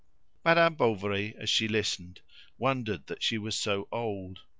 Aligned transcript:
Madame 0.43 0.73
Bovary, 0.73 1.35
as 1.37 1.47
she 1.47 1.67
listened 1.67 2.15
to 2.15 2.21
him, 2.23 2.27
wondered 2.57 3.05
that 3.05 3.21
she 3.21 3.37
was 3.37 3.55
so 3.55 3.87
old. 3.91 4.39